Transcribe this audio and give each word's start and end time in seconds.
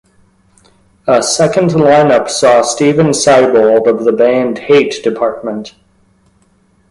A 1.05 1.21
second 1.21 1.69
lineup 1.75 2.27
saw 2.27 2.63
Steven 2.63 3.11
Seibold 3.11 3.85
of 3.85 4.03
the 4.03 4.11
band 4.11 4.57
Hate 4.57 4.93
Dept. 5.03 5.75